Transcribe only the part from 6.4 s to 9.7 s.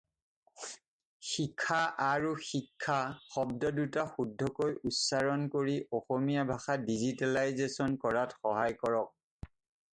ভাষা ডিজিটেলাইজেচন কৰাত সহায় কৰক।